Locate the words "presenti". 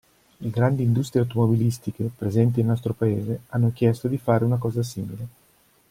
2.17-2.61